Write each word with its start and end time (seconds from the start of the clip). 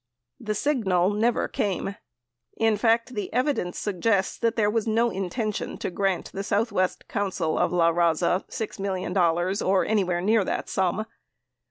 76 0.39 0.47
The 0.47 0.59
signal 0.59 1.09
never 1.11 1.47
came. 1.47 1.95
In 2.57 2.75
fact, 2.75 3.13
the 3.13 3.31
evidence 3.31 3.77
suggests 3.77 4.35
that 4.39 4.55
there 4.55 4.67
was 4.71 4.87
no 4.87 5.11
intention 5.11 5.77
to 5.77 5.91
grant 5.91 6.31
the 6.31 6.43
Southwest 6.43 7.07
Council 7.07 7.55
of 7.59 7.69
LaRaza 7.71 8.43
$6 8.47 8.79
million 8.79 9.15
or 9.15 9.85
anywhere 9.85 10.21
near 10.21 10.43
that 10.43 10.69
sum. 10.69 11.05